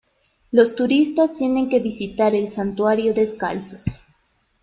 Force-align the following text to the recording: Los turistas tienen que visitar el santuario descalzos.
Los 0.49 0.75
turistas 0.75 1.35
tienen 1.35 1.69
que 1.69 1.79
visitar 1.79 2.33
el 2.33 2.47
santuario 2.47 3.13
descalzos. 3.13 3.85